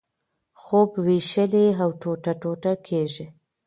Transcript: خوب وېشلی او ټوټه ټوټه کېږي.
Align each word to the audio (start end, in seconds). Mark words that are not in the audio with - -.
خوب 0.61 0.91
وېشلی 1.05 1.65
او 1.81 1.89
ټوټه 2.01 2.33
ټوټه 2.41 2.73
کېږي. 2.87 3.25